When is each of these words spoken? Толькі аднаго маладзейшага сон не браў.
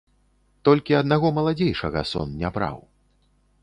Толькі 0.69 0.97
аднаго 1.01 1.33
маладзейшага 1.37 2.07
сон 2.15 2.29
не 2.43 2.49
браў. 2.57 2.77